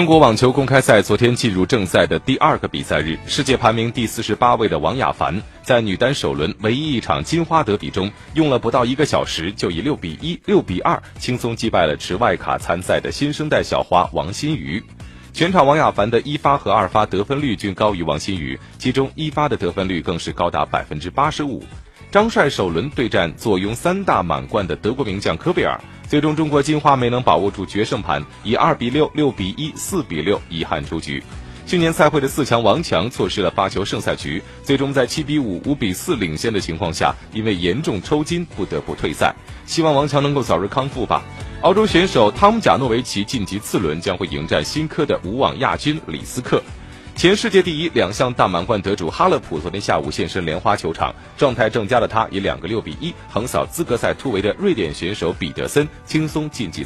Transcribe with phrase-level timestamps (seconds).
[0.00, 14.82] 中国网球公开赛昨天进入正赛的第二个比赛日，世界排名第四十八位的王雅凡在女单首轮唯一一场金花德比中，用了不到一个小时就以六比一、六比二轻松击败了持外卡参赛的新生代小花王欣瑜。
[15.34, 21.62] 全场王雅凡的一发和二发得分率均高于王欣瑜，其中一发的得分率更是高达百分之八十五。
[22.10, 25.80] 张帅首轮对战坐拥三大满贯的德国名将科贝尔。
[26.08, 31.22] 最终，中国金花没能把握住决胜盘，以二比六、六比一、四比六遗憾出局。
[31.68, 39.32] 去年赛会的四强王强错失了发球胜赛局，最终在七比五、五比四领先的情况下，因为严重抽筋不得不退赛。
[39.64, 41.22] 希望王强能够早日康复吧。
[41.62, 46.60] 澳洲选手汤姆贾诺维奇晋级次轮，将会迎战新科的无网亚军李斯克。
[47.20, 56.82] 前世界第一两项大满贯得主哈勒普昨天下午现身莲花球场，状态正佳的他以两个六比一横扫资格赛突围的瑞典选手彼得森，轻松晋级。